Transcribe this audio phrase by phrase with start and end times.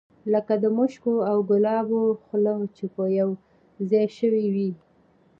[0.33, 2.85] لکه د مشکو او ګلابو خوله چې
[3.19, 3.29] یو
[3.89, 4.71] ځای شوې وي.